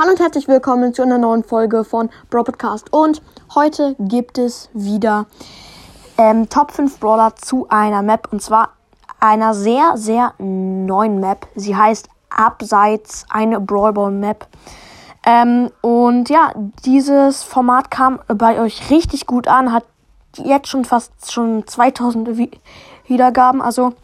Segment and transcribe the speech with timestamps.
[0.00, 2.92] Hallo und herzlich willkommen zu einer neuen Folge von Brawl Podcast.
[2.92, 3.20] Und
[3.56, 5.26] heute gibt es wieder
[6.16, 8.28] ähm, Top 5 Brawler zu einer Map.
[8.30, 8.74] Und zwar
[9.18, 11.48] einer sehr, sehr neuen Map.
[11.56, 14.46] Sie heißt Abseits eine Brawl Ball Map.
[15.26, 16.52] Ähm, und ja,
[16.84, 19.72] dieses Format kam bei euch richtig gut an.
[19.72, 19.84] Hat
[20.36, 22.38] jetzt schon fast schon 2000
[23.08, 23.60] Wiedergaben.
[23.60, 23.94] Also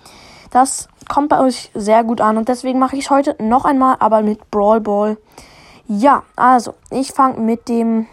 [0.50, 2.36] das kommt bei euch sehr gut an.
[2.36, 5.18] Und deswegen mache ich es heute noch einmal, aber mit Brawl Ball.
[5.86, 8.06] Ja, also ich fange mit dem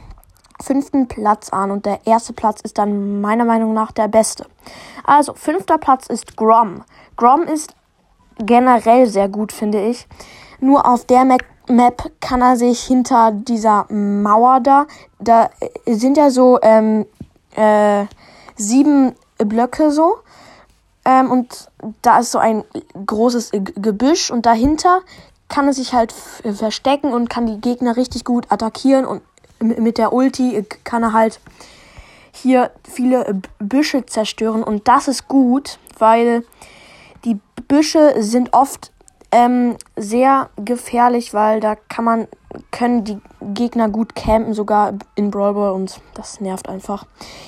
[0.61, 4.45] fünften Platz an und der erste Platz ist dann meiner Meinung nach der beste.
[5.05, 6.83] Also fünfter Platz ist Grom.
[7.15, 7.73] Grom ist
[8.37, 10.07] generell sehr gut, finde ich.
[10.59, 14.85] Nur auf der Map kann er sich hinter dieser Mauer da,
[15.19, 15.49] da
[15.85, 17.05] sind ja so ähm,
[17.55, 18.05] äh,
[18.57, 20.17] sieben Blöcke so.
[21.03, 21.69] Ähm, und
[22.01, 22.63] da ist so ein
[23.07, 25.01] großes Gebüsch und dahinter
[25.51, 29.21] kann er sich halt verstecken und kann die Gegner richtig gut attackieren und
[29.59, 31.39] mit der Ulti kann er halt
[32.31, 36.43] hier viele Büsche zerstören und das ist gut, weil
[37.25, 38.91] die Büsche sind oft
[39.31, 42.27] ähm, sehr gefährlich, weil da kann man
[42.71, 43.19] können die
[43.53, 47.05] Gegner gut campen, sogar in Brawl Ball und das nervt einfach.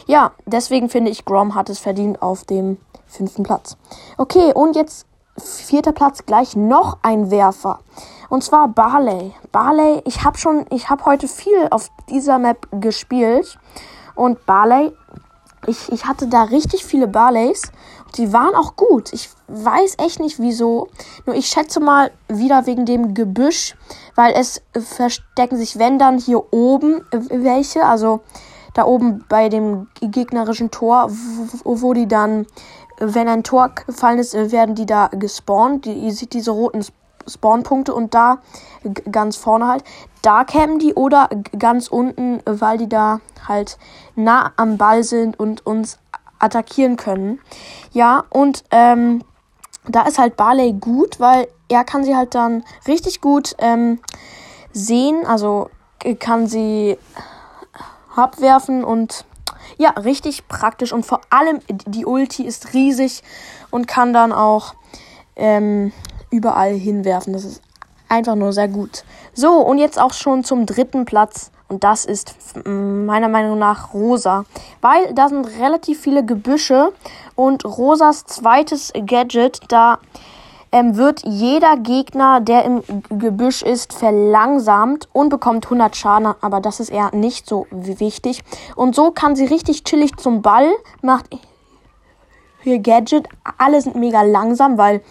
[0.07, 3.77] Ja, deswegen finde ich Grom hat es verdient auf dem fünften Platz.
[4.17, 5.05] Okay, und jetzt
[5.37, 7.79] vierter Platz gleich noch ein Werfer.
[8.29, 9.33] Und zwar Barley.
[9.51, 13.57] Barley, ich habe schon, ich habe heute viel auf dieser Map gespielt.
[14.15, 14.91] Und Barley,
[15.67, 17.71] ich, ich hatte da richtig viele Barleys.
[18.17, 19.11] Die waren auch gut.
[19.13, 20.87] Ich weiß echt nicht wieso.
[21.25, 23.75] Nur ich schätze mal wieder wegen dem Gebüsch,
[24.15, 28.21] weil es verstecken sich, wenn dann hier oben welche, also
[28.73, 31.09] da oben bei dem gegnerischen Tor,
[31.63, 32.45] wo, wo die dann
[33.05, 35.85] wenn ein Tor gefallen ist, äh, werden die da gespawnt.
[35.85, 36.85] Die, ihr seht diese roten
[37.27, 38.39] Spawnpunkte und da
[39.11, 39.83] ganz vorne halt.
[40.21, 43.77] Da campen die oder ganz unten, weil die da halt
[44.15, 45.99] nah am Ball sind und uns
[46.39, 47.39] attackieren können.
[47.91, 49.23] Ja, und ähm,
[49.87, 53.99] da ist halt Barley gut, weil er kann sie halt dann richtig gut ähm,
[54.71, 55.25] sehen.
[55.25, 55.69] Also
[56.19, 56.97] kann sie
[58.15, 59.25] abwerfen und
[59.77, 63.23] ja, richtig praktisch und vor allem die Ulti ist riesig
[63.71, 64.75] und kann dann auch
[65.35, 65.91] ähm,
[66.29, 67.33] überall hinwerfen.
[67.33, 67.61] Das ist
[68.09, 69.03] einfach nur sehr gut.
[69.33, 71.51] So, und jetzt auch schon zum dritten Platz.
[71.67, 72.35] Und das ist
[72.65, 74.45] meiner Meinung nach Rosa.
[74.81, 76.93] Weil da sind relativ viele Gebüsche
[77.35, 79.97] und Rosas zweites Gadget, da
[80.73, 86.33] ähm, wird jeder Gegner, der im Gebüsch ist, verlangsamt und bekommt 100 Schaden.
[86.41, 88.43] Aber das ist eher nicht so wichtig.
[88.75, 90.67] Und so kann sie richtig chillig zum Ball,
[91.01, 91.29] macht
[92.63, 93.29] ihr Gadget.
[93.57, 95.01] Alle sind mega langsam, weil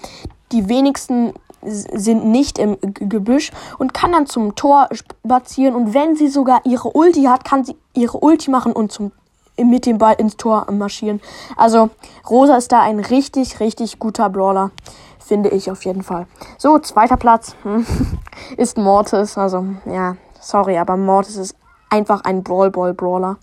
[0.50, 1.32] die wenigsten
[1.64, 5.76] sind nicht im Gebüsch und kann dann zum Tor spazieren.
[5.76, 9.12] Und wenn sie sogar ihre Ulti hat, kann sie ihre Ulti machen und zum
[9.56, 11.20] mit dem Ball ins Tor marschieren.
[11.56, 11.90] Also
[12.28, 14.70] Rosa ist da ein richtig, richtig guter Brawler.
[15.18, 16.26] Finde ich auf jeden Fall.
[16.58, 17.54] So, zweiter Platz
[18.56, 19.38] ist Mortis.
[19.38, 21.56] Also, ja, sorry, aber Mortis ist
[21.90, 23.36] einfach ein Brawl Ball Brawler.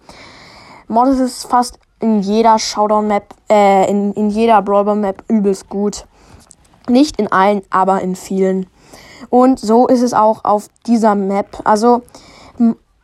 [0.87, 5.69] Mortis ist fast in jeder Showdown Map, äh, in, in jeder Brawl Ball Map übelst
[5.69, 6.05] gut.
[6.89, 8.67] Nicht in allen, aber in vielen.
[9.29, 11.61] Und so ist es auch auf dieser Map.
[11.63, 12.01] Also,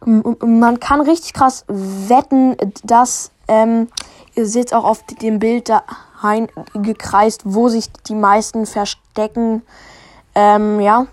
[0.05, 3.87] man kann richtig krass wetten, dass, ähm,
[4.35, 5.83] ihr seht auch auf dem Bild da,
[6.73, 9.61] gekreist, wo sich die meisten verstecken.
[10.33, 11.05] Ähm, ja,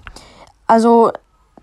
[0.66, 1.12] also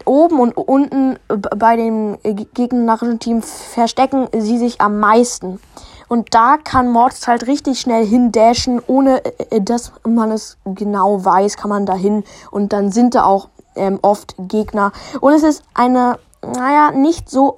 [0.06, 5.60] oben und unten bei dem gegnerischen Team verstecken sie sich am meisten.
[6.08, 11.56] Und da kann Mortis halt richtig schnell hindashen, ohne äh, dass man es genau weiß,
[11.56, 12.24] kann man dahin.
[12.50, 14.92] Und dann sind da auch ähm, oft Gegner.
[15.22, 17.56] Und es ist eine, naja, nicht so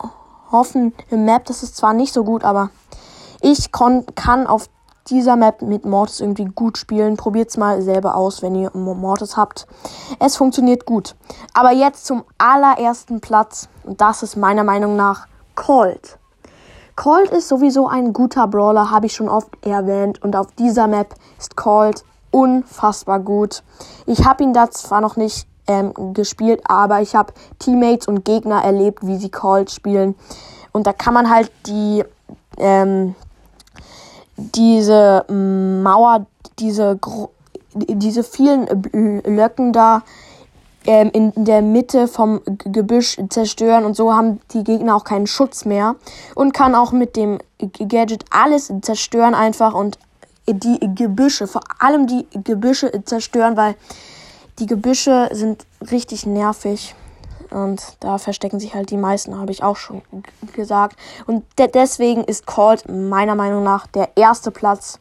[0.52, 1.46] hoffen Map.
[1.46, 2.70] Das ist zwar nicht so gut, aber
[3.42, 4.70] ich kann auf
[5.08, 7.18] dieser Map mit Mortis irgendwie gut spielen.
[7.18, 9.68] Probiert's mal selber aus, wenn ihr Mortis habt.
[10.20, 11.16] Es funktioniert gut.
[11.54, 13.68] Aber jetzt zum allerersten Platz.
[13.84, 16.18] Und das ist meiner Meinung nach Colt.
[16.96, 20.22] Colt ist sowieso ein guter Brawler, habe ich schon oft erwähnt.
[20.22, 23.64] Und auf dieser Map ist Colt unfassbar gut.
[24.06, 28.64] Ich habe ihn da zwar noch nicht ähm, gespielt, aber ich habe Teammates und Gegner
[28.64, 30.16] erlebt, wie sie Colt spielen.
[30.72, 32.04] Und da kann man halt die
[32.58, 33.16] ähm,
[34.38, 36.26] diese Mauer,
[36.60, 37.00] diese,
[37.74, 38.66] diese vielen
[39.24, 40.04] Blöcken da
[40.86, 45.66] ähm, in der Mitte vom Gebüsch zerstören und so haben die Gegner auch keinen Schutz
[45.66, 45.96] mehr
[46.34, 50.00] und kann auch mit dem Gadget alles zerstören einfach und
[50.48, 53.76] die Gebüsche, vor allem die Gebüsche zerstören, weil
[54.60, 56.96] die Gebüsche sind richtig nervig.
[57.52, 60.02] Und da verstecken sich halt die meisten, habe ich auch schon
[60.54, 60.96] gesagt.
[61.28, 65.00] Und de deswegen ist Cold meiner Meinung nach der erste Platz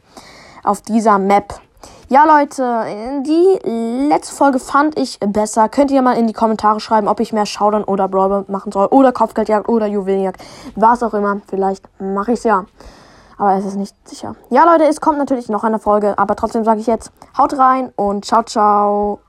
[0.63, 1.61] auf dieser Map.
[2.09, 5.69] Ja, Leute, die letzte Folge fand ich besser.
[5.69, 8.87] Könnt ihr mal in die Kommentare schreiben, ob ich mehr Schaudern oder Brawl machen soll.
[8.87, 10.41] Oder Kopfgeldjagd oder Juwelenjagd.
[10.75, 11.39] Was auch immer.
[11.47, 12.65] Vielleicht mache ich es ja.
[13.37, 14.35] Aber es ist nicht sicher.
[14.49, 16.17] Ja, Leute, es kommt natürlich noch eine Folge.
[16.19, 19.21] Aber trotzdem sage ich jetzt, haut rein und ciao, ciao.